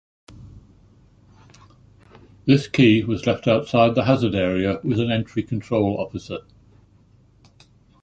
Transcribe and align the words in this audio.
This 2.47 2.67
key 2.67 3.03
was 3.03 3.27
left 3.27 3.47
outside 3.47 3.93
the 3.93 4.05
hazard 4.05 4.33
area 4.33 4.79
with 4.83 4.99
an 4.99 5.11
entry 5.11 5.43
control 5.43 5.99
officer. 5.99 6.39